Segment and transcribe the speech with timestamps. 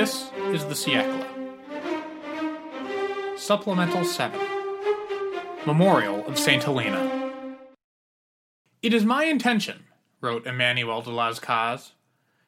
[0.00, 1.26] This is the Siècle.
[3.36, 4.40] Supplemental 7
[5.66, 6.62] Memorial of St.
[6.62, 7.58] Helena.
[8.80, 9.84] It is my intention,
[10.22, 11.92] wrote Emmanuel de Las Cases,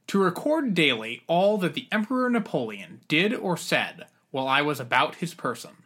[0.06, 5.16] to record daily all that the Emperor Napoleon did or said while I was about
[5.16, 5.76] his person.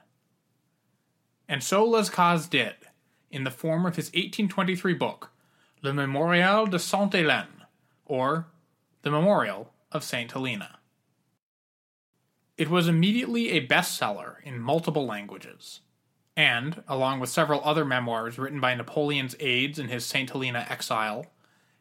[1.49, 2.77] And so Las Cases did,
[3.29, 5.33] in the form of his 1823 book,
[5.83, 7.67] Le Mémorial de Sainte Hélène,
[8.05, 8.47] or
[9.03, 10.31] The Memorial of St.
[10.31, 10.76] Helena.
[12.57, 15.81] It was immediately a bestseller in multiple languages,
[16.35, 20.31] and, along with several other memoirs written by Napoleon's aides in his St.
[20.31, 21.27] Helena exile,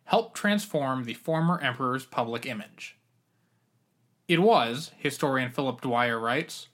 [0.05, 2.98] helped transform the former emperor's public image.
[4.27, 6.67] It was, historian Philip Dwyer writes,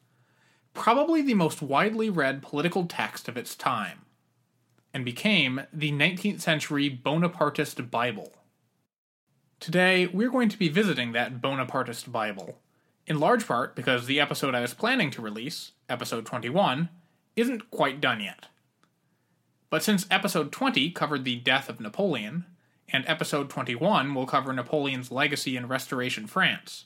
[0.74, 4.06] probably the most widely read political text of its time,
[4.94, 8.34] and became the 19th century Bonapartist Bible.
[9.60, 12.58] Today, we're going to be visiting that Bonapartist Bible,
[13.12, 16.88] in large part because the episode I was planning to release, episode 21,
[17.36, 18.48] isn't quite done yet.
[19.70, 22.46] But since episode 20 covered the death of Napoleon,
[22.88, 26.86] and episode 21 will cover Napoleon's legacy in Restoration France,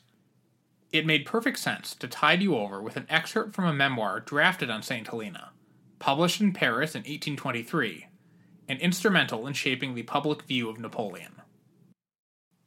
[0.92, 4.68] it made perfect sense to tide you over with an excerpt from a memoir drafted
[4.68, 5.06] on St.
[5.06, 5.50] Helena,
[6.00, 8.08] published in Paris in 1823,
[8.68, 11.40] and instrumental in shaping the public view of Napoleon.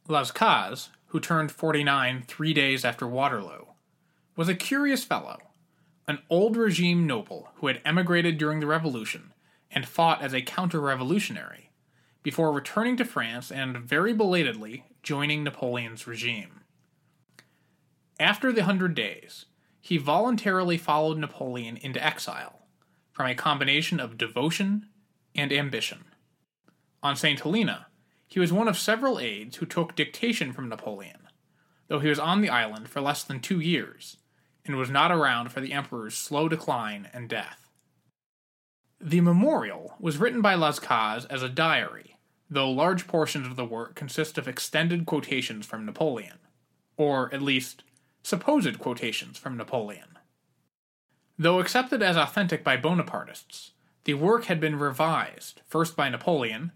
[0.08, 3.66] Las Cases, who turned 49 three days after Waterloo,
[4.36, 5.38] was a curious fellow,
[6.08, 9.34] an old regime noble who had emigrated during the Revolution
[9.70, 11.72] and fought as a counter revolutionary,
[12.24, 16.62] before returning to France and very belatedly joining Napoleon's regime.
[18.20, 19.46] After the Hundred Days,
[19.82, 22.68] he voluntarily followed Napoleon into exile,
[23.12, 24.88] from a combination of devotion
[25.36, 26.06] and ambition.
[27.02, 27.40] On St.
[27.40, 27.88] Helena,
[28.30, 31.28] he was one of several aides who took dictation from Napoleon,
[31.88, 34.18] though he was on the island for less than two years,
[34.64, 37.72] and was not around for the emperor's slow decline and death.
[39.02, 42.18] The memorial was written by Las Cases as a diary,
[42.50, 46.38] though large portions of the work consist of extended quotations from Napoleon,
[46.98, 47.84] or at least
[48.22, 50.20] supposed quotations from Napoleon.
[51.38, 53.72] Though accepted as authentic by Bonapartists,
[54.04, 56.74] the work had been revised, first by Napoleon,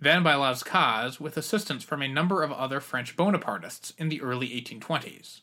[0.00, 4.20] then by Las Cases with assistance from a number of other French Bonapartists in the
[4.20, 5.40] early 1820s.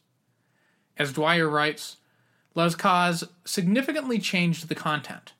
[0.97, 1.97] As Dwyer writes,
[2.55, 5.33] Las Cases significantly changed the content,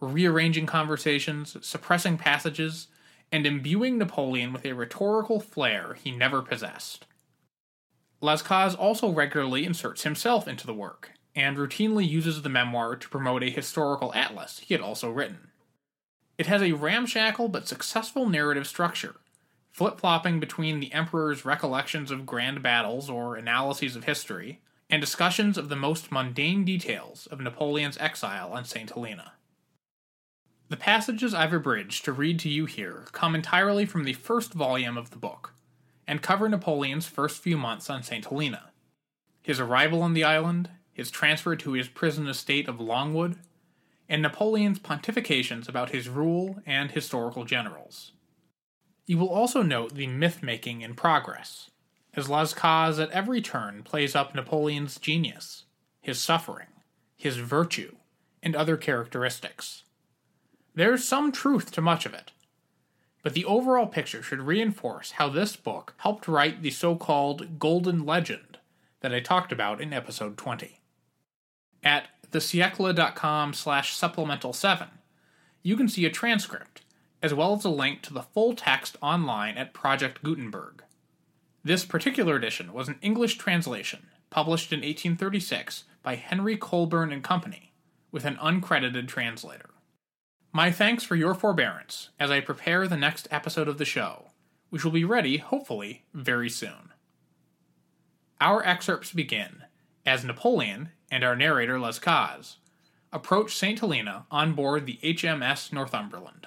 [0.00, 2.88] rearranging conversations, suppressing passages,
[3.32, 7.06] and imbuing Napoleon with a rhetorical flair he never possessed.
[8.20, 8.42] Las
[8.74, 13.50] also regularly inserts himself into the work, and routinely uses the memoir to promote a
[13.50, 15.50] historical atlas he had also written.
[16.38, 19.16] It has a ramshackle but successful narrative structure,
[19.72, 25.58] flip flopping between the Emperor's recollections of grand battles or analyses of history, and discussions
[25.58, 28.88] of the most mundane details of Napoleon's exile on St.
[28.90, 29.32] Helena.
[30.68, 34.96] The passages I've abridged to read to you here come entirely from the first volume
[34.96, 35.54] of the book,
[36.06, 38.24] and cover Napoleon's first few months on St.
[38.24, 38.70] Helena.
[39.42, 43.36] His arrival on the island, his transfer to his prison estate of Longwood,
[44.08, 48.12] and Napoleon's pontifications about his rule and historical generals.
[49.06, 51.70] You will also note the myth making in progress,
[52.14, 55.64] as Las Cases at every turn plays up Napoleon's genius,
[56.00, 56.68] his suffering,
[57.16, 57.96] his virtue,
[58.42, 59.84] and other characteristics.
[60.74, 62.32] There is some truth to much of it,
[63.22, 68.06] but the overall picture should reinforce how this book helped write the so called Golden
[68.06, 68.58] Legend
[69.00, 70.80] that I talked about in episode 20.
[71.82, 74.88] At thesiecle.com slash supplemental 7,
[75.62, 76.82] you can see a transcript,
[77.22, 80.82] as well as a link to the full text online at Project Gutenberg.
[81.64, 87.72] This particular edition was an English translation, published in 1836 by Henry Colburn and Company,
[88.10, 89.70] with an uncredited translator.
[90.52, 94.30] My thanks for your forbearance as I prepare the next episode of the show,
[94.70, 96.92] which will be ready, hopefully, very soon.
[98.40, 99.64] Our excerpts begin
[100.06, 102.56] as Napoleon and our narrator Las Cases
[103.12, 103.78] approach St.
[103.80, 106.46] Helena on board the HMS Northumberland.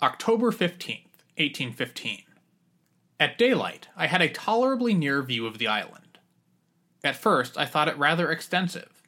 [0.00, 2.22] October 15th, 1815.
[3.18, 6.18] At daylight, I had a tolerably near view of the island.
[7.04, 9.02] At first, I thought it rather extensive,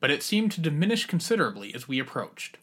[0.00, 2.58] but it seemed to diminish considerably as we approached.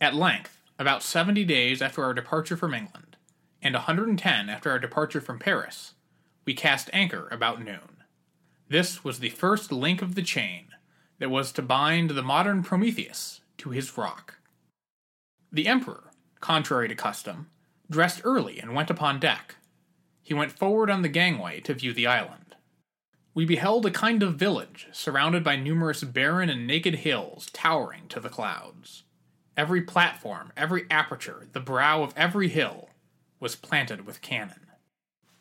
[0.00, 3.16] At length, about 70 days after our departure from England,
[3.62, 5.94] and 110 after our departure from Paris,
[6.44, 7.91] we cast anchor about noon.
[8.68, 10.68] This was the first link of the chain
[11.18, 14.38] that was to bind the modern Prometheus to his rock.
[15.52, 16.10] The Emperor,
[16.40, 17.48] contrary to custom,
[17.90, 19.56] dressed early and went upon deck.
[20.22, 22.56] He went forward on the gangway to view the island.
[23.34, 28.20] we beheld a kind of village surrounded by numerous barren and naked hills towering to
[28.20, 29.04] the clouds.
[29.56, 32.90] Every platform, every aperture, the brow of every hill
[33.40, 34.66] was planted with cannon.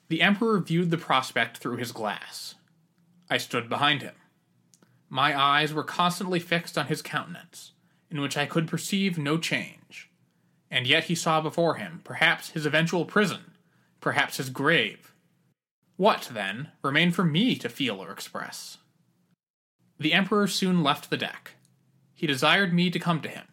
[0.08, 2.56] The Emperor viewed the prospect through his glass.
[3.32, 4.16] I stood behind him.
[5.10, 7.72] My eyes were constantly fixed on his countenance,
[8.10, 10.12] in which I could perceive no change.
[10.70, 13.54] And yet he saw before him, perhaps his eventual prison,
[14.02, 15.14] perhaps his grave.
[15.96, 18.80] What, then, remained for me to feel or express?
[19.98, 21.52] The Emperor soon left the deck.
[22.14, 23.48] He desired me to come to him,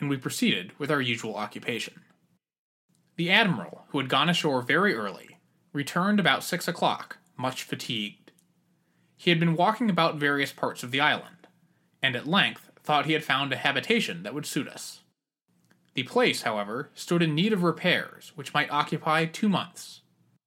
[0.00, 2.02] and we proceeded with our usual occupation.
[3.14, 5.38] The Admiral, who had gone ashore very early,
[5.72, 8.19] returned about six o'clock, much fatigued.
[9.20, 11.46] He had been walking about various parts of the island,
[12.02, 15.02] and at length thought he had found a habitation that would suit us.
[15.92, 20.00] The place, however, stood in need of repairs, which might occupy two months.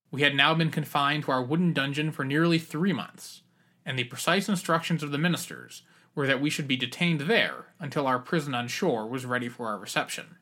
[0.09, 3.43] We had now been confined to our wooden dungeon for nearly three months,
[3.85, 5.83] and the precise instructions of the ministers
[6.15, 9.67] were that we should be detained there until our prison on shore was ready for
[9.67, 10.37] our reception.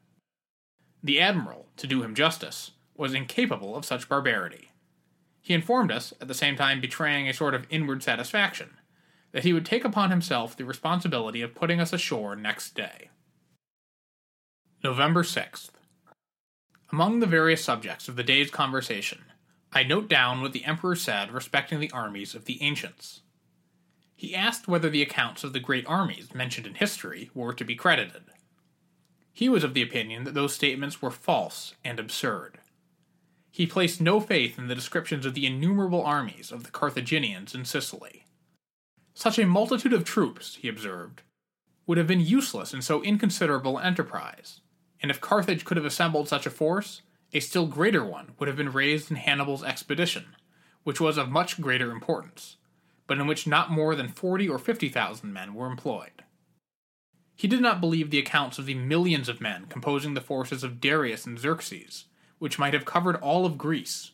[1.04, 4.71] The admiral, to do him justice, was incapable of such barbarity.
[5.42, 8.78] He informed us, at the same time betraying a sort of inward satisfaction,
[9.32, 13.10] that he would take upon himself the responsibility of putting us ashore next day.
[14.84, 15.70] November 6th.
[16.92, 19.24] Among the various subjects of the day's conversation,
[19.74, 23.22] I note down what the Emperor said respecting the armies of the ancients.
[24.14, 27.76] He asked whether the accounts of the great armies mentioned in history were to be
[27.76, 28.24] credited.
[29.32, 32.60] He was of the opinion that those statements were false and absurd.
[33.52, 37.66] He placed no faith in the descriptions of the innumerable armies of the Carthaginians in
[37.66, 38.26] Sicily.
[39.14, 41.22] Such a multitude of troops, he observed,
[41.86, 44.62] would have been useless in so inconsiderable an enterprise,
[45.02, 47.02] and if Carthage could have assembled such a force,
[47.34, 50.36] a still greater one would have been raised in Hannibal's expedition,
[50.84, 52.56] which was of much greater importance,
[53.06, 56.24] but in which not more than forty or fifty thousand men were employed.
[57.36, 60.80] He did not believe the accounts of the millions of men composing the forces of
[60.80, 62.06] Darius and Xerxes,
[62.42, 64.14] which might have covered all of Greece,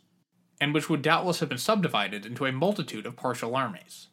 [0.60, 4.10] and which would doubtless have been subdivided into a multitude of partial armies.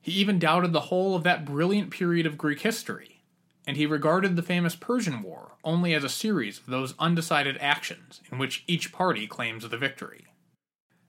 [0.00, 3.22] He even doubted the whole of that brilliant period of Greek history,
[3.64, 8.20] and he regarded the famous Persian War only as a series of those undecided actions
[8.32, 10.26] in which each party claims the victory.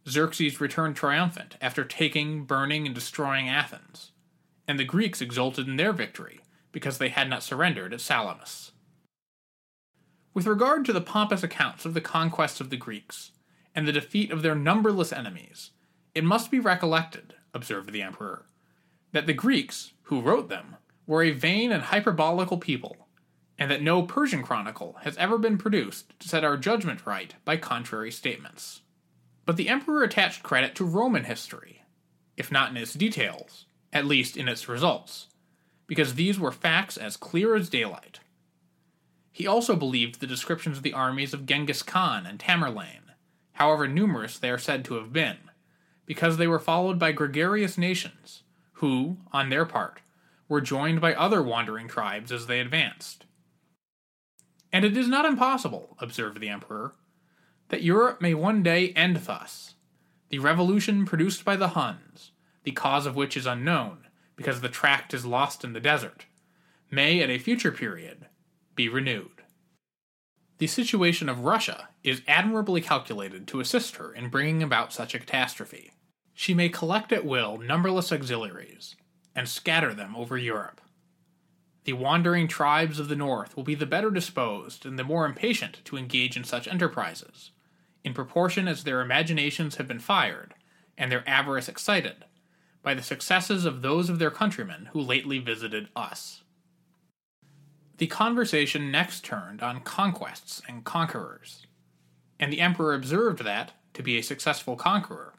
[0.07, 4.11] Xerxes returned triumphant after taking, burning, and destroying Athens,
[4.67, 6.41] and the Greeks exulted in their victory
[6.71, 8.72] because they had not surrendered at Salamis.
[10.33, 13.31] With regard to the pompous accounts of the conquests of the Greeks,
[13.75, 15.71] and the defeat of their numberless enemies,
[16.15, 18.45] it must be recollected, observed the Emperor,
[19.11, 23.07] that the Greeks, who wrote them, were a vain and hyperbolical people,
[23.59, 27.57] and that no Persian chronicle has ever been produced to set our judgment right by
[27.57, 28.81] contrary statements.
[29.45, 31.83] But the Emperor attached credit to Roman history,
[32.37, 35.27] if not in its details, at least in its results,
[35.85, 38.19] because these were facts as clear as daylight.
[39.33, 43.15] He also believed the descriptions of the armies of Genghis Khan and Tamerlane,
[43.53, 45.37] however numerous they are said to have been,
[46.05, 48.43] because they were followed by gregarious nations,
[48.73, 50.01] who, on their part,
[50.47, 53.25] were joined by other wandering tribes as they advanced.
[54.71, 56.93] And it is not impossible, observed the Emperor,
[57.69, 59.73] that Europe may one day end thus.
[60.29, 65.11] The revolution produced by the Huns, the cause of which is unknown, because the tract
[65.11, 66.27] is lost in the desert,
[66.91, 68.27] may at a future period
[68.75, 69.43] be renewed.
[70.57, 75.19] The situation of Russia is admirably calculated to assist her in bringing about such a
[75.19, 75.91] catastrophe.
[76.33, 78.95] She may collect at will numberless auxiliaries,
[79.35, 80.79] and scatter them over Europe.
[81.85, 85.81] The wandering tribes of the north will be the better disposed and the more impatient
[85.85, 87.51] to engage in such enterprises,
[88.03, 90.53] in proportion as their imaginations have been fired,
[90.97, 92.25] and their avarice excited,
[92.81, 96.42] by the successes of those of their countrymen who lately visited us.
[97.97, 101.67] The conversation next turned on conquests and conquerors,
[102.39, 105.35] and the emperor observed that, to be a successful conqueror,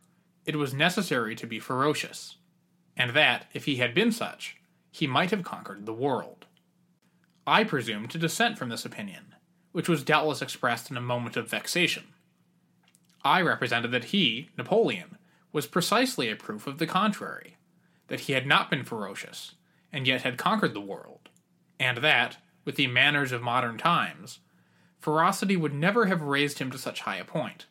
[0.47, 2.37] it was necessary to be ferocious,
[2.97, 4.57] and that, if he had been such,
[4.93, 6.47] he might have conquered the world.
[7.45, 9.35] I presumed to dissent from this opinion,
[9.73, 12.05] which was doubtless expressed in a moment of vexation.
[13.25, 15.19] I represented that he, Napoleon,
[15.53, 17.57] was precisely a proof of the contrary,
[18.07, 19.57] that he had not been ferocious,
[19.93, 21.29] and yet had conquered the world,
[21.81, 24.41] and that, with the manners of modern times,
[24.99, 27.67] ferocity would never have raised him to such high a point.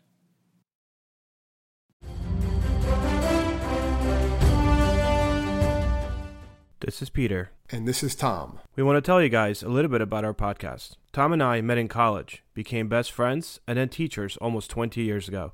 [6.79, 7.51] This is Peter.
[7.71, 8.59] And this is Tom.
[8.75, 10.97] We want to tell you guys a little bit about our podcast.
[11.13, 15.29] Tom and I met in college, became best friends, and then teachers almost 20 years
[15.29, 15.53] ago.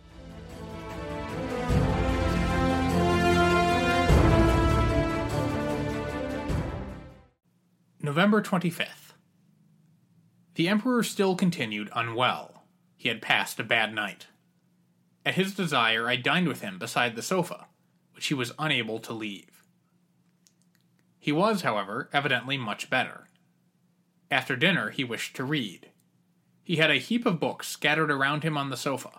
[8.03, 9.13] November 25th.
[10.55, 12.63] The Emperor still continued unwell.
[12.95, 14.25] He had passed a bad night.
[15.23, 17.67] At his desire, I dined with him beside the sofa,
[18.13, 19.67] which he was unable to leave.
[21.19, 23.27] He was, however, evidently much better.
[24.31, 25.91] After dinner, he wished to read.
[26.63, 29.11] He had a heap of books scattered around him on the sofa.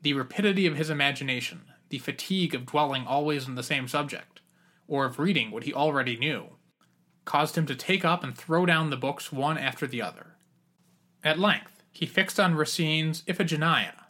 [0.00, 4.40] The rapidity of his imagination, the fatigue of dwelling always on the same subject,
[4.88, 6.53] or of reading what he already knew,
[7.24, 10.36] caused him to take up and throw down the books one after the other.
[11.22, 14.04] At length, he fixed on Racine's Iphigenia,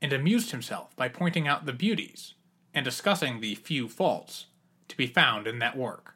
[0.00, 2.34] and amused himself by pointing out the beauties
[2.72, 4.46] and discussing the few faults
[4.88, 6.14] to be found in that work.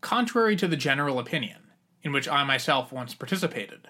[0.00, 1.62] Contrary to the general opinion,
[2.02, 3.88] in which I myself once participated,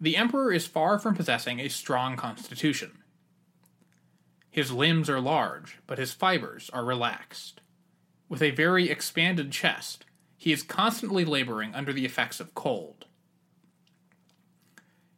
[0.00, 2.98] the Emperor is far from possessing a strong constitution.
[4.50, 7.60] His limbs are large, but his fibers are relaxed.
[8.28, 10.04] With a very expanded chest,
[10.36, 13.06] he is constantly laboring under the effects of cold.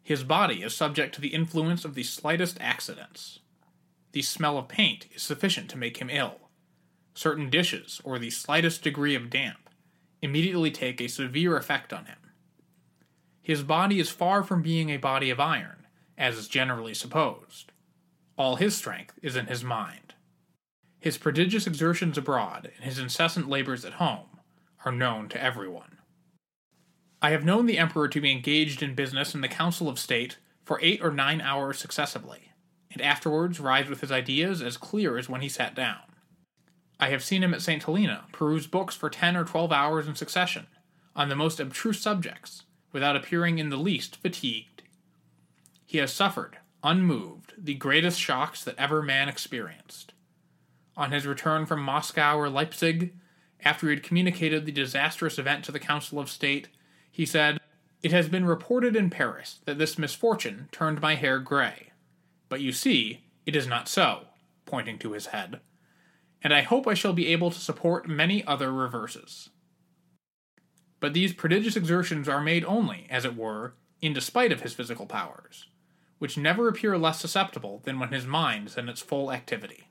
[0.03, 3.41] His body is subject to the influence of the slightest accidents.
[4.13, 6.37] The smell of paint is sufficient to make him ill.
[7.15, 9.69] Certain dishes, or the slightest degree of damp,
[10.23, 12.17] immediately take a severe effect on him.
[13.43, 17.73] His body is far from being a body of iron, as is generally supposed.
[18.37, 20.15] All his strength is in his mind.
[21.01, 24.38] His prodigious exertions abroad and his incessant labors at home
[24.85, 25.99] are known to everyone.
[27.21, 30.39] I have known the Emperor to be engaged in business in the Council of State
[30.65, 32.53] for eight or nine hours successively,
[32.93, 36.03] and afterwards rise with his ideas as clear as when he sat down.
[37.01, 37.83] I have seen him at St.
[37.83, 40.67] Helena peruse books for ten or twelve hours in succession,
[41.17, 44.83] on the most abstruse subjects, without appearing in the least fatigued.
[45.85, 50.13] He has suffered, unmoved, the greatest shocks that ever man experienced.
[50.97, 53.15] On his return from Moscow or Leipzig,
[53.65, 56.69] after he had communicated the disastrous event to the Council of State,
[57.11, 57.59] he said,
[58.03, 61.93] It has been reported in Paris that this misfortune turned my hair gray.
[62.49, 64.27] But you see, it is not so,
[64.67, 65.61] pointing to his head,
[66.43, 69.51] and I hope I shall be able to support many other reverses.
[71.01, 75.07] But these prodigious exertions are made only, as it were, in despite of his physical
[75.07, 75.67] powers,
[76.19, 79.89] which never appear less susceptible than when his mind is in its full activity.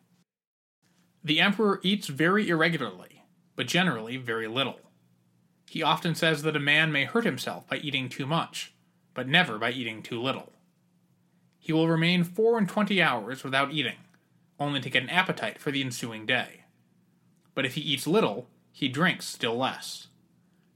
[1.23, 3.16] The Emperor eats very irregularly,
[3.57, 4.79] but generally very little.
[5.67, 8.73] He often says that a man may hurt himself by eating too much,
[9.13, 10.53] but never by eating too little.
[11.59, 13.97] He will remain four and twenty hours without eating,
[14.59, 16.61] only to get an appetite for the ensuing day.
[17.53, 20.07] But if he eats little, he drinks still less.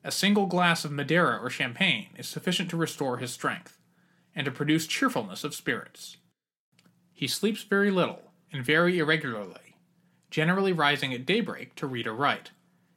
[0.04, 3.78] A single glass of Madeira or champagne is sufficient to restore his strength,
[4.36, 6.18] and to produce cheerfulness of spirits.
[7.14, 9.78] He sleeps very little, and very irregularly,
[10.32, 12.50] generally rising at daybreak to read or write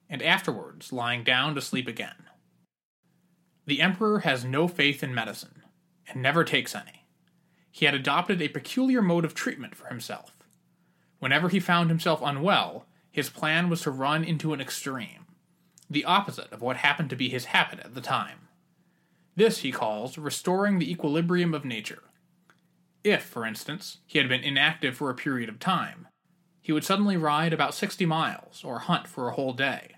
[0.08, 2.24] and afterwards lying down to sleep again.
[3.66, 5.62] The Emperor has no faith in medicine,
[6.08, 7.06] and never takes any.
[7.70, 10.36] He had adopted a peculiar mode of treatment for himself.
[11.18, 15.26] Whenever he found himself unwell, his plan was to run into an extreme,
[15.88, 18.48] the opposite of what happened to be his habit at the time.
[19.36, 22.02] This he calls restoring the equilibrium of nature.
[23.02, 26.08] If, for instance, he had been inactive for a period of time,
[26.60, 29.93] he would suddenly ride about 60 miles or hunt for a whole day.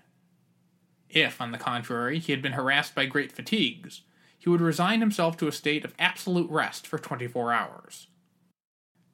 [1.09, 4.01] If, on the contrary, he had been harassed by great fatigues,
[4.37, 8.07] he would resign himself to a state of absolute rest for 24 hours.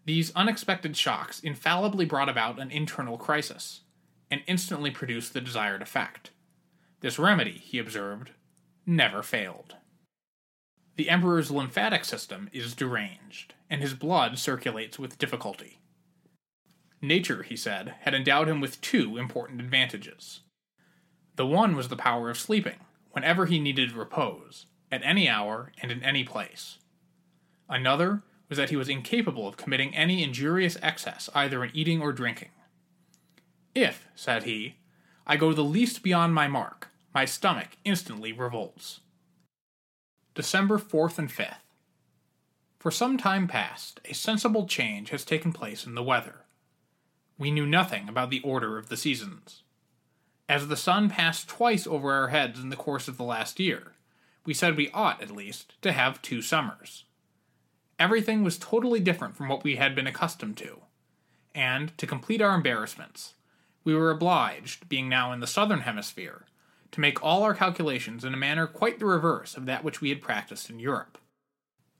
[0.06, 3.82] These unexpected shocks infallibly brought about an internal crisis,
[4.30, 6.32] and instantly produced the desired effect.
[7.02, 8.32] This remedy, he observed,
[8.86, 9.76] never failed.
[10.96, 15.80] The Emperor's lymphatic system is deranged, and his blood circulates with difficulty.
[17.02, 20.42] Nature, he said, had endowed him with two important advantages.
[21.36, 22.80] The one was the power of sleeping,
[23.12, 26.78] whenever he needed repose, at any hour and in any place.
[27.68, 32.14] Another was that he was incapable of committing any injurious excess either in eating or
[32.14, 32.52] drinking.
[33.74, 34.76] If, said he,
[35.26, 39.00] I go the least beyond my mark, my stomach instantly revolts.
[40.36, 41.56] December 4th and 5th.
[42.78, 46.46] For some time past, a sensible change has taken place in the weather.
[47.40, 49.63] We knew nothing about the order of the seasons.
[50.50, 53.94] As the sun passed twice over our heads in the course of the last year,
[54.46, 57.06] we said we ought, at least, to have two summers.
[57.98, 60.82] Everything was totally different from what we had been accustomed to,
[61.56, 63.36] and, to complete our embarrassments,
[63.84, 66.46] we were obliged, being now in the southern hemisphere,
[66.92, 70.10] to make all our calculations in a manner quite the reverse of that which we
[70.10, 71.18] had practiced in Europe.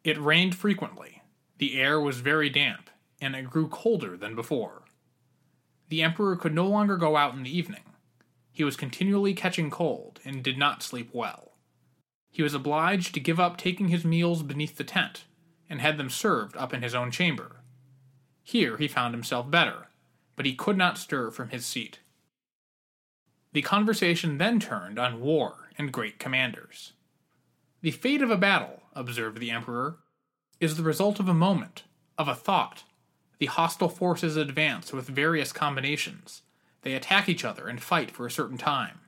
[0.04, 1.22] It rained frequently,
[1.58, 2.90] the air was very damp,
[3.22, 4.84] and it grew colder than before.
[5.90, 7.84] The Emperor could no longer go out in the evening.
[8.54, 11.54] He was continually catching cold, and did not sleep well.
[12.30, 15.26] He was obliged to give up taking his meals beneath the tent,
[15.70, 17.62] and had them served up in his own chamber.
[18.44, 19.88] Here he found himself better,
[20.36, 22.00] but he could not stir from his seat.
[23.54, 26.94] The conversation then turned on war and great commanders.
[27.82, 29.98] The fate of a battle, observed the Emperor,
[30.60, 31.84] is the result of a moment,
[32.18, 32.84] of a thought.
[33.40, 36.44] The hostile forces advance with various combinations.
[36.84, 39.00] They attack each other and fight for a certain time.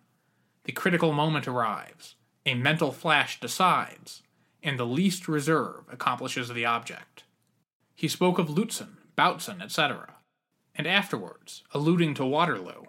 [0.64, 2.16] The critical moment arrives.
[2.46, 4.24] A mental flash decides,
[4.64, 7.24] and the least reserve accomplishes the object.
[7.96, 10.16] He spoke of Lutzen, Bautzen, etc.,
[10.76, 12.84] and afterwards, alluding to Waterloo,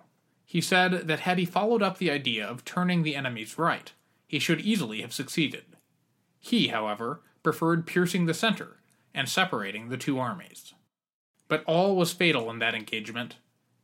[0.44, 3.92] he said that had he followed up the idea of turning the enemy's right,
[4.26, 5.64] he should easily have succeeded.
[6.40, 8.78] He, however, preferred piercing the center
[9.14, 10.74] and separating the two armies.
[11.48, 13.36] But all was fatal in that engagement.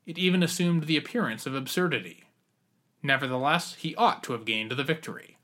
[0.04, 2.24] It even assumed the appearance of absurdity.
[3.02, 5.38] Nevertheless, he ought to have gained the victory.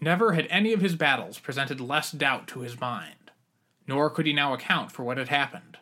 [0.00, 3.30] Never had any of his battles presented less doubt to his mind,
[3.86, 5.78] nor could he now account for what had happened.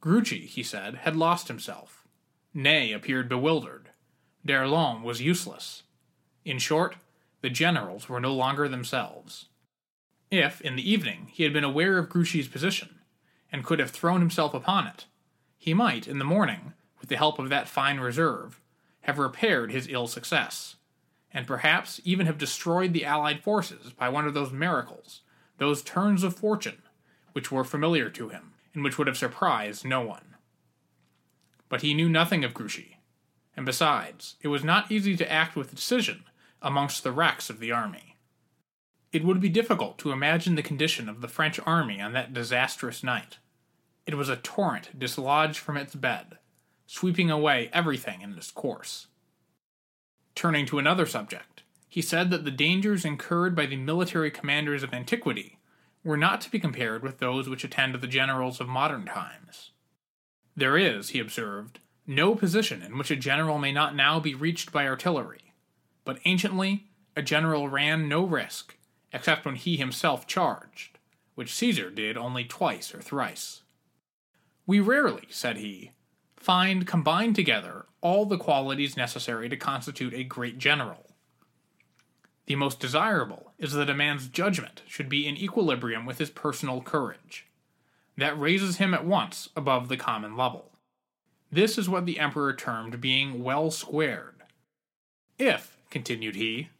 [0.00, 2.06] Grouchy, he said, had lost himself.
[2.54, 3.90] Ney appeared bewildered.
[4.44, 5.84] D'Erlon was useless.
[6.44, 6.96] In short,
[7.40, 9.46] the generals were no longer themselves.
[10.30, 13.00] If, in the evening, he had been aware of Grouchy's position,
[13.50, 15.06] and could have thrown himself upon it,
[15.58, 18.62] he might, in the morning, with the help of that fine reserve,
[19.02, 20.76] have repaired his ill success,
[21.34, 25.20] and perhaps even have destroyed the Allied forces by one of those miracles,
[25.58, 26.80] those turns of fortune,
[27.32, 30.32] which were familiar to him, and which would have surprised no one
[31.72, 32.98] but he knew nothing of Grouchy.
[33.56, 36.24] And besides, it was not easy to act with decision
[36.60, 38.18] amongst the wrecks of the army.
[39.10, 43.02] It would be difficult to imagine the condition of the French army on that disastrous
[43.02, 43.38] night.
[44.06, 46.36] It was a torrent dislodged from its bed,
[46.92, 49.06] sweeping away everything in its course.
[50.34, 54.92] Turning to another subject, he said that the dangers incurred by the military commanders of
[54.92, 55.58] antiquity
[56.04, 59.70] were not to be compared with those which attend the generals of modern times.
[60.54, 64.70] There is, he observed, no position in which a general may not now be reached
[64.70, 65.54] by artillery,
[66.04, 68.76] but anciently a general ran no risk,
[69.14, 70.98] except when he himself charged,
[71.36, 73.62] which Caesar did only twice or thrice.
[74.66, 75.92] We rarely, said he,
[76.42, 81.06] find combined together all the qualities necessary to constitute a great general.
[82.46, 86.82] The most desirable is that a man's judgment should be in equilibrium with his personal
[86.82, 87.46] courage
[88.16, 90.72] that raises him at once above the common level.
[91.50, 94.42] This is what the emperor termed being well squared.
[95.38, 96.70] If, continued he,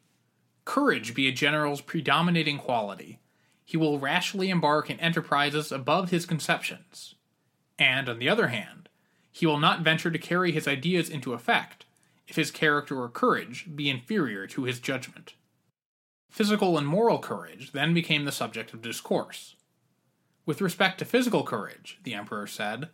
[0.64, 3.20] courage be a general's predominating quality,
[3.64, 7.14] he will rashly embark in enterprises above his conceptions,
[7.78, 8.81] and, on the other hand,
[9.32, 11.86] he will not venture to carry his ideas into effect
[12.28, 15.34] if his character or courage be inferior to his judgment.
[16.30, 19.56] Physical and moral courage then became the subject of discourse.
[20.46, 22.88] With respect to physical courage, the Emperor said,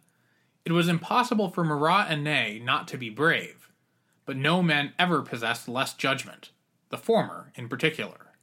[0.64, 3.70] it was impossible for Murat and Ney not to be brave,
[4.26, 6.50] but no men ever possessed less judgment,
[6.90, 8.34] the former in particular.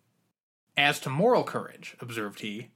[0.78, 2.72] As to moral courage, observed he,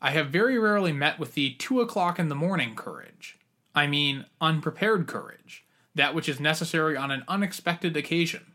[0.00, 3.38] I have very rarely met with the two o'clock in the morning courage.
[3.74, 8.54] I mean, unprepared courage, that which is necessary on an unexpected occasion,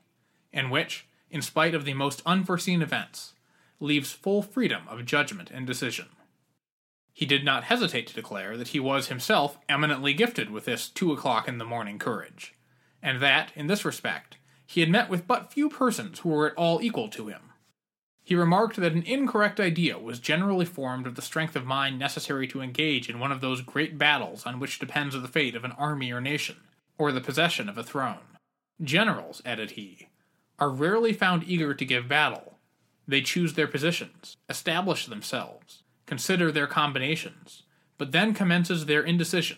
[0.54, 3.34] and which, in spite of the most unforeseen events,
[3.80, 6.08] leaves full freedom of judgment and decision.
[7.14, 11.12] He did not hesitate to declare that he was himself eminently gifted with this two
[11.12, 12.56] o'clock in the morning courage,
[13.02, 16.56] and that, in this respect, he had met with but few persons who were at
[16.56, 17.49] all equal to him.
[18.30, 22.48] He remarked that an incorrect idea was generally formed of the strength of mind necessary
[22.50, 25.72] to engage in one of those great battles on which depends the fate of an
[25.72, 26.58] army or nation,
[27.00, 28.38] or the possession of a throne.
[28.84, 30.10] Generals, added he,
[30.60, 32.60] are rarely found eager to give battle.
[33.08, 37.64] They choose their positions, establish themselves, consider their combinations,
[37.98, 39.58] but then commences their indecision.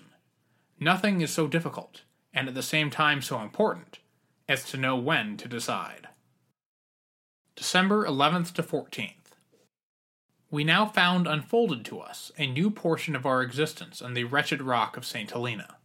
[0.80, 2.04] Nothing is so difficult,
[2.34, 4.00] and at the same time so important,
[4.48, 6.08] as to know when to decide.
[7.56, 9.36] December 11th to 14th.
[10.50, 14.62] we now found unfolded to us a new portion of our existence on the wretched
[14.62, 15.30] rock of St.
[15.30, 15.76] Helena.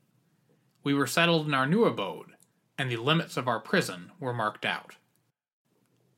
[0.85, 2.37] We were settled in our new abode,
[2.79, 4.95] and the limits of our prison were marked out.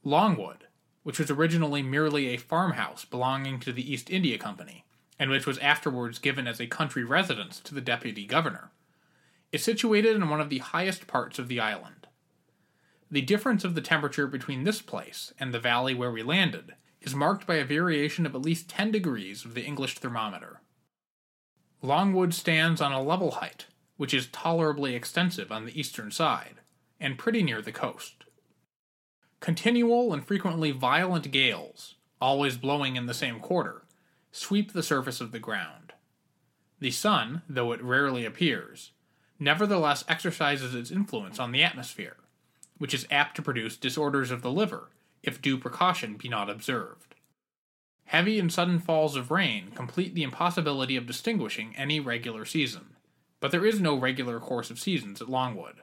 [0.05, 0.67] Longwood,
[1.03, 4.85] which was originally merely a farmhouse belonging to the East India Company,
[5.19, 8.71] and which was afterwards given as a country residence to the deputy governor,
[9.51, 11.98] is situated in one of the highest parts of the island.
[13.11, 17.15] The difference of the temperature between this place and the valley where we landed is
[17.15, 20.61] marked by a variation of at least 10 degrees of the English thermometer.
[21.81, 23.67] Longwood stands on a level height,
[23.97, 26.57] which is tolerably extensive on the eastern side,
[27.01, 28.25] and pretty near the coast.
[29.41, 33.85] Continual and frequently violent gales, always blowing in the same quarter,
[34.33, 35.95] sweep the surface of the ground.
[36.81, 38.93] The sun, though it rarely appears,
[39.39, 42.17] nevertheless exercises its influence on the atmosphere,
[42.79, 44.89] which is apt to produce disorders of the liver
[45.23, 47.15] if due precaution be not observed.
[48.07, 52.97] Heavy and sudden falls of rain complete the impossibility of distinguishing any regular season,
[53.41, 55.83] but there is no regular course of seasons at Longwood.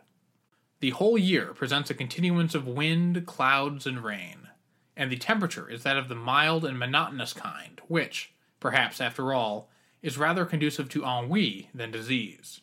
[0.80, 4.50] The whole year presents a continuance of wind, clouds, and rain,
[4.98, 9.70] and the temperature is that of the mild and monotonous kind, which, perhaps after all,
[10.02, 12.62] is rather conducive to ennui than disease.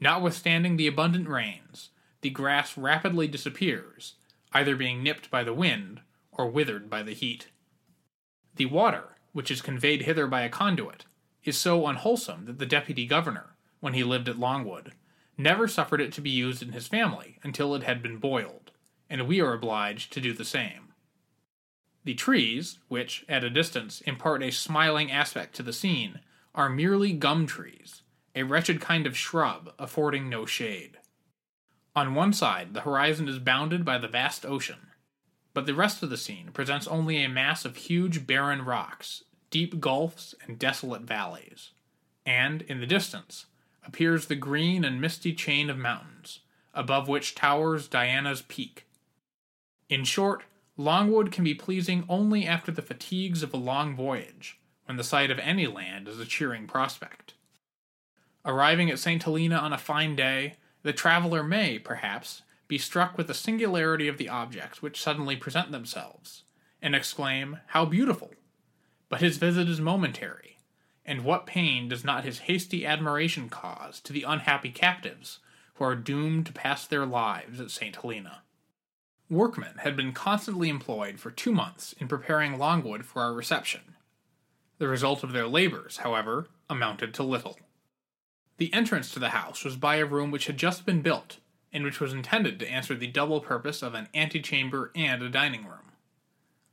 [0.00, 1.90] Notwithstanding the abundant rains,
[2.24, 4.14] the grass rapidly disappears,
[4.54, 6.00] either being nipped by the wind
[6.32, 7.48] or withered by the heat.
[8.56, 11.04] The water, which is conveyed hither by a conduit,
[11.44, 14.94] is so unwholesome that the deputy governor, when he lived at Longwood,
[15.36, 18.70] never suffered it to be used in his family until it had been boiled,
[19.10, 20.94] and we are obliged to do the same.
[22.04, 26.20] The trees, which, at a distance, impart a smiling aspect to the scene,
[26.54, 28.00] are merely gum trees,
[28.34, 30.96] a wretched kind of shrub affording no shade.
[31.96, 34.88] On one side, the horizon is bounded by the vast ocean,
[35.52, 39.78] but the rest of the scene presents only a mass of huge barren rocks, deep
[39.78, 41.70] gulfs, and desolate valleys.
[42.26, 43.46] And, in the distance,
[43.86, 46.40] appears the green and misty chain of mountains,
[46.72, 48.86] above which towers Diana's Peak.
[49.88, 50.42] In short,
[50.76, 55.30] Longwood can be pleasing only after the fatigues of a long voyage, when the sight
[55.30, 57.34] of any land is a cheering prospect.
[58.44, 59.22] Arriving at St.
[59.22, 64.18] Helena on a fine day, the traveler may, perhaps, be struck with the singularity of
[64.18, 66.44] the objects which suddenly present themselves,
[66.80, 68.32] and exclaim, How beautiful!
[69.08, 70.58] But his visit is momentary,
[71.04, 75.40] and what pain does not his hasty admiration cause to the unhappy captives
[75.74, 77.96] who are doomed to pass their lives at St.
[77.96, 78.42] Helena?
[79.30, 83.96] Workmen had been constantly employed for two months in preparing Longwood for our reception.
[84.76, 87.58] The result of their labors, however, amounted to little.
[88.58, 91.38] The entrance to the house was by a room which had just been built,
[91.72, 95.64] and which was intended to answer the double purpose of an antechamber and a dining
[95.64, 95.92] room.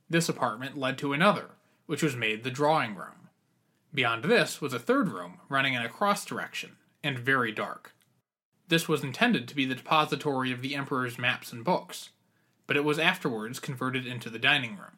[0.10, 1.52] This apartment led to another,
[1.88, 3.30] which was made the drawing room.
[3.94, 7.94] Beyond this was a third room running in a cross direction, and very dark.
[8.67, 12.12] This was intended to be the depository of the Emperor's maps and books,
[12.67, 14.98] but it was afterwards converted into the dining room.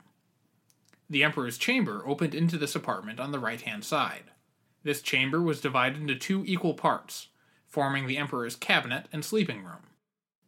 [1.09, 4.25] The Emperor's chamber opened into this apartment on the right hand side.
[4.83, 7.29] This chamber was divided into two equal parts,
[7.67, 9.87] forming the Emperor's cabinet and sleeping room.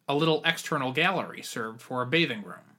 [0.07, 2.77] A little external gallery served for a bathing room.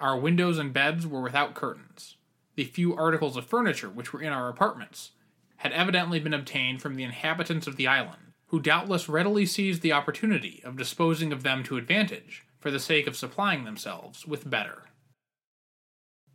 [0.00, 2.16] Our windows and beds were without curtains.
[2.54, 5.10] The few articles of furniture which were in our apartments
[5.56, 9.92] had evidently been obtained from the inhabitants of the island, who doubtless readily seized the
[9.92, 14.84] opportunity of disposing of them to advantage for the sake of supplying themselves with better.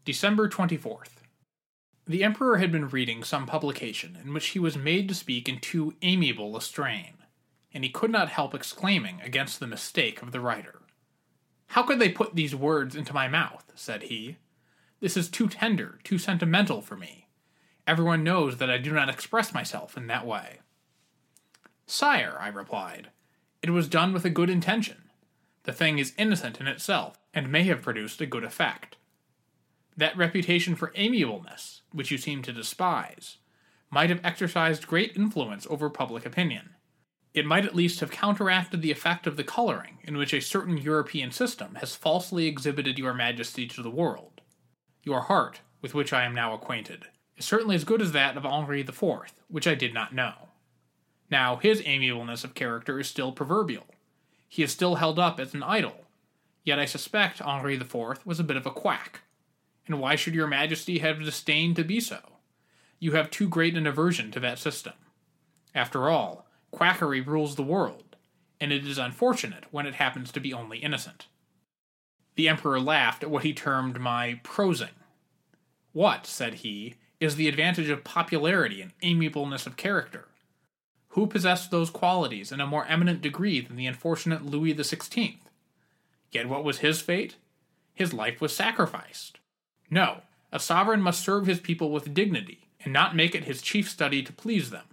[0.06, 1.17] December 24th.
[2.10, 5.60] The Emperor had been reading some publication in which he was made to speak in
[5.60, 7.16] too amiable a strain,
[7.74, 10.84] and he could not help exclaiming against the mistake of the writer.
[11.68, 13.74] How could they put these words into my mouth?
[13.76, 14.38] said he.
[15.02, 17.28] This is too tender, too sentimental for me.
[17.86, 20.60] Everyone knows that I do not express myself in that way.
[21.86, 23.10] Sire, I replied,
[23.62, 25.10] it was done with a good intention.
[25.64, 28.97] The thing is innocent in itself, and may have produced a good effect.
[29.98, 33.38] That reputation for amiableness, which you seem to despise,
[33.90, 36.76] might have exercised great influence over public opinion.
[37.34, 40.78] It might at least have counteracted the effect of the coloring in which a certain
[40.78, 44.42] European system has falsely exhibited your majesty to the world.
[45.04, 48.46] Your heart, with which I am now acquainted, is certainly as good as that of
[48.46, 50.50] Henri IV, which I did not know.
[51.32, 53.86] Now, his amiableness of character is still proverbial.
[54.48, 56.06] He is still held up as an idol,
[56.64, 59.22] yet I suspect Henri IV was a bit of a quack
[59.88, 62.20] and why should your majesty have disdained to be so?
[63.00, 64.94] You have too great an aversion to that system.
[65.74, 68.16] After all, quackery rules the world,
[68.60, 71.28] and it is unfortunate when it happens to be only innocent.
[72.36, 74.90] The emperor laughed at what he termed my prosing.
[75.94, 80.28] What, said he, is the advantage of popularity and amiableness of character?
[81.10, 85.38] Who possessed those qualities in a more eminent degree than the unfortunate Louis XVI?
[86.32, 87.38] Yet what was his fate?
[87.94, 89.40] His life was sacrificed.
[89.90, 90.22] No,
[90.52, 94.24] a sovereign must serve his people with dignity, and not make it his chief study
[94.24, 94.86] to please them.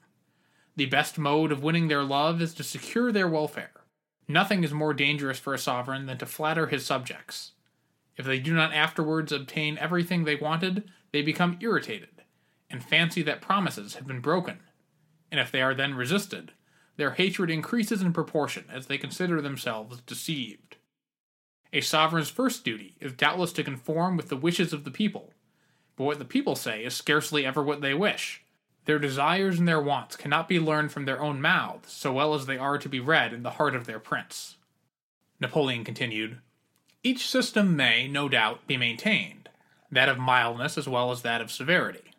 [0.77, 3.71] The best mode of winning their love is to secure their welfare.
[4.27, 7.53] Nothing is more dangerous for a sovereign than to flatter his subjects.
[8.17, 12.23] If they do not afterwards obtain everything they wanted, they become irritated,
[12.71, 14.61] and fancy that promises have been broken.
[15.31, 16.53] And if they are then resisted,
[16.97, 20.74] their hatred increases in proportion as they consider themselves deceived.
[21.75, 25.33] A sovereign's first duty is doubtless to conform with the wishes of the people,
[25.97, 28.45] but what the people say is scarcely ever what they wish.
[28.85, 32.47] Their desires and their wants cannot be learned from their own mouths so well as
[32.47, 34.57] they are to be read in the heart of their prince.
[35.41, 36.39] Napoleon continued,
[37.03, 39.49] Each system may, no doubt, be maintained,
[39.91, 42.13] that of mildness as well as that of severity.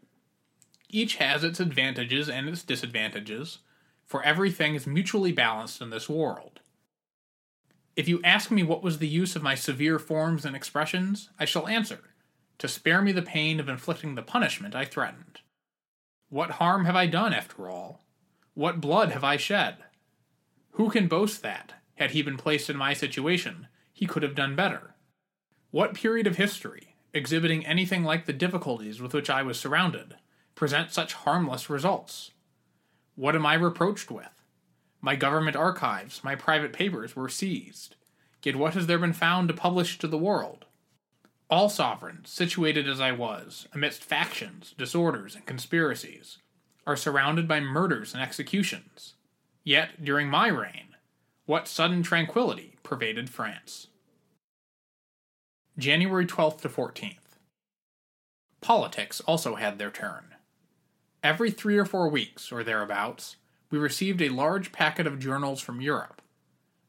[0.89, 3.59] Each has its advantages and its disadvantages,
[4.05, 6.54] for everything is mutually balanced in this world.
[7.95, 11.45] If you ask me what was the use of my severe forms and expressions, I
[11.45, 12.01] shall answer,
[12.57, 15.39] to spare me the pain of inflicting the punishment I threatened.
[16.29, 18.03] What harm have I done, after all?
[18.53, 19.77] What blood have I shed?
[20.71, 24.57] Who can boast that, had he been placed in my situation, he could have done
[24.57, 24.95] better?
[25.71, 30.15] What period of history, exhibiting anything like the difficulties with which I was surrounded,
[30.53, 32.31] present such harmless results?
[33.15, 34.34] What am I reproached with?
[35.05, 37.95] My government archives, my private papers were seized.
[38.41, 40.65] Yet what has there been found to publish to the world?
[41.47, 46.39] All sovereigns, situated as I was, amidst factions, disorders, and conspiracies,
[46.87, 49.13] are surrounded by murders and executions.
[49.63, 50.95] Yet, during my reign,
[51.45, 53.89] what sudden tranquility pervaded France.
[55.77, 57.37] January 12th to 14th.
[58.59, 60.33] Politics also had their turn.
[61.21, 63.35] Every three or four weeks, or thereabouts,
[63.75, 66.21] we received a large packet of journals from Europe.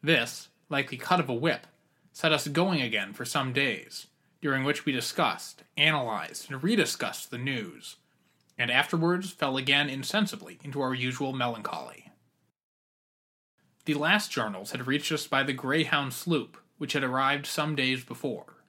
[0.05, 1.67] This, like the cut of a whip,
[2.13, 4.07] set us going again for some days,
[4.41, 7.97] during which we discussed, analyzed, and rediscussed the news,
[8.57, 12.13] and afterwards fell again insensibly into our usual melancholy.
[13.85, 18.05] The last journals had reached us by the Greyhound sloop, which had arrived some days
[18.05, 18.63] before.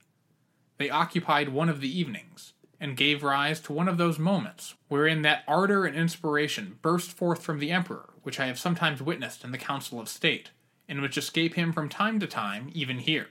[0.79, 5.21] They occupied one of the evenings, and gave rise to one of those moments wherein
[5.23, 9.51] that ardor and inspiration burst forth from the Emperor, which I have sometimes witnessed in
[9.51, 10.51] the Council of State,
[10.87, 13.29] and which escape him from time to time even here.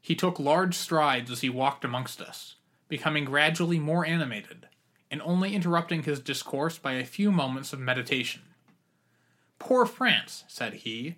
[0.00, 2.56] He took large strides as he walked amongst us,
[2.88, 4.68] becoming gradually more animated,
[5.10, 8.42] and only interrupting his discourse by a few moments of meditation.
[9.58, 11.16] Poor France, said he,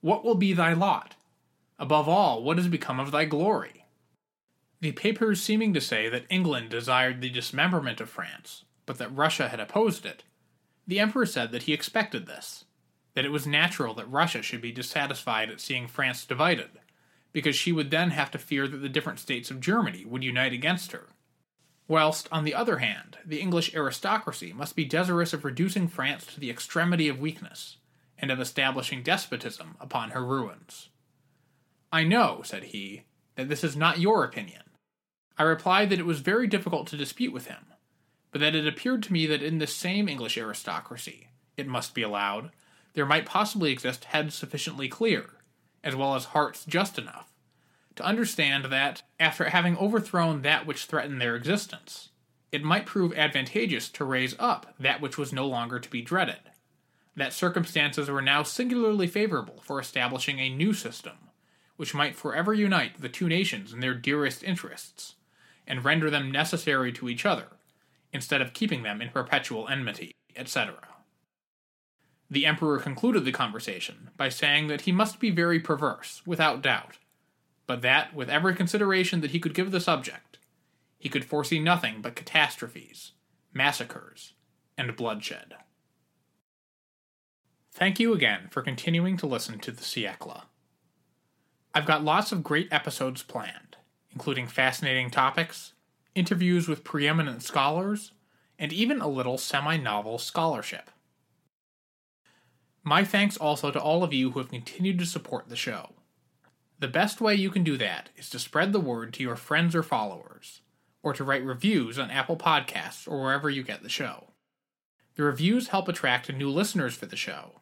[0.00, 1.14] what will be thy lot?
[1.78, 3.86] Above all, what has become of thy glory?
[4.80, 9.48] The papers seeming to say that England desired the dismemberment of France, but that Russia
[9.48, 10.22] had opposed it,
[10.86, 12.64] the Emperor said that he expected this,
[13.14, 16.70] that it was natural that Russia should be dissatisfied at seeing France divided,
[17.32, 20.52] because she would then have to fear that the different states of Germany would unite
[20.52, 21.08] against her.
[21.88, 26.40] Whilst, on the other hand, the English aristocracy must be desirous of reducing France to
[26.40, 27.78] the extremity of weakness,
[28.16, 30.88] and of establishing despotism upon her ruins.
[31.92, 34.62] I know, said he, that this is not your opinion,
[35.38, 37.66] I replied that it was very difficult to dispute with him,
[38.32, 42.02] but that it appeared to me that in this same English aristocracy, it must be
[42.02, 42.50] allowed,
[42.94, 45.30] there might possibly exist heads sufficiently clear,
[45.84, 47.32] as well as hearts just enough,
[47.94, 52.10] to understand that, after having overthrown that which threatened their existence,
[52.50, 56.40] it might prove advantageous to raise up that which was no longer to be dreaded,
[57.14, 61.16] that circumstances were now singularly favorable for establishing a new system,
[61.76, 65.14] which might forever unite the two nations in their dearest interests,
[65.68, 67.46] and render them necessary to each other,
[68.12, 70.74] instead of keeping them in perpetual enmity, etc.
[72.30, 76.98] The Emperor concluded the conversation by saying that he must be very perverse, without doubt,
[77.66, 80.38] but that, with every consideration that he could give the subject,
[80.98, 83.12] he could foresee nothing but catastrophes,
[83.52, 84.32] massacres,
[84.76, 85.54] and bloodshed.
[87.72, 90.42] Thank you again for continuing to listen to the Siècle.
[91.74, 93.76] I've got lots of great episodes planned
[94.12, 95.72] including fascinating topics,
[96.14, 98.12] interviews with preeminent scholars,
[98.58, 100.90] and even a little semi novel scholarship.
[102.82, 105.90] My thanks also to all of you who have continued to support the show.
[106.78, 109.74] The best way you can do that is to spread the word to your friends
[109.74, 110.60] or followers,
[111.02, 114.28] or to write reviews on Apple Podcasts or wherever you get the show.
[115.16, 117.60] The reviews help attract new listeners for the show,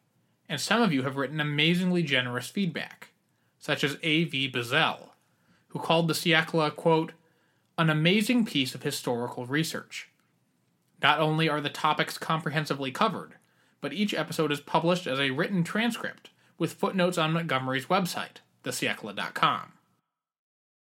[0.49, 3.09] and some of you have written amazingly generous feedback,
[3.59, 4.53] such as A.V.
[4.53, 5.11] Bazell,
[5.69, 7.13] who called the Siècle, quote,
[7.79, 10.09] an amazing piece of historical research.
[11.03, 13.35] Not only are the topics comprehensively covered,
[13.81, 19.73] but each episode is published as a written transcript with footnotes on Montgomery's website, thesiecle.com.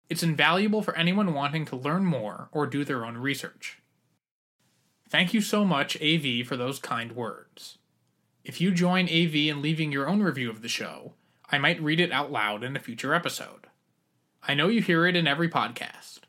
[0.08, 3.78] It's invaluable for anyone wanting to learn more or do their own research.
[5.08, 7.78] Thank you so much, AV, for those kind words.
[8.44, 11.14] If you join AV in leaving your own review of the show,
[11.50, 13.65] I might read it out loud in a future episode.
[14.42, 16.20] I know you hear it in every podcast,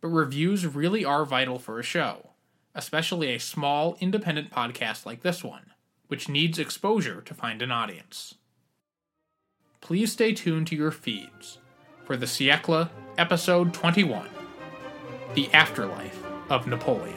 [0.00, 2.30] but reviews really are vital for a show,
[2.74, 5.72] especially a small, independent podcast like this one,
[6.08, 8.34] which needs exposure to find an audience.
[9.80, 11.58] Please stay tuned to your feeds
[12.04, 14.28] for the Siecle, Episode 21
[15.34, 17.16] The Afterlife of Napoleon.